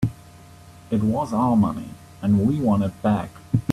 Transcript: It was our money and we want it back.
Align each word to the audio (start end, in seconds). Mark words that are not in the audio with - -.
It 0.89 1.03
was 1.03 1.31
our 1.31 1.55
money 1.55 1.91
and 2.23 2.47
we 2.47 2.59
want 2.59 2.81
it 2.81 2.99
back. 3.03 3.29